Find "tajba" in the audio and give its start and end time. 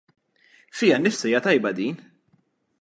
1.49-1.75